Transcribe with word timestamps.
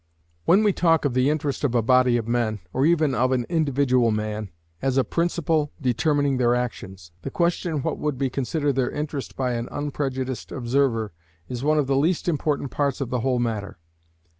When 0.45 0.63
we 0.63 0.73
talk 0.73 1.05
of 1.05 1.13
the 1.13 1.29
interest 1.29 1.63
of 1.63 1.75
a 1.75 1.83
body 1.83 2.17
of 2.17 2.27
men, 2.27 2.59
or 2.73 2.87
even 2.87 3.13
of 3.13 3.31
an 3.31 3.45
individual 3.49 4.09
man, 4.09 4.49
as 4.81 4.97
a 4.97 5.03
principle 5.03 5.73
determining 5.79 6.37
their 6.37 6.55
actions, 6.55 7.11
the 7.21 7.29
question 7.29 7.83
what 7.83 7.99
would 7.99 8.17
be 8.17 8.27
considered 8.31 8.73
their 8.73 8.89
interest 8.89 9.35
by 9.35 9.51
an 9.53 9.69
unprejudiced 9.69 10.51
observer 10.51 11.13
is 11.49 11.63
one 11.63 11.77
of 11.77 11.85
the 11.85 11.95
least 11.95 12.27
important 12.27 12.71
parts 12.71 12.99
of 12.99 13.11
the 13.11 13.19
whole 13.19 13.37
matter. 13.37 13.77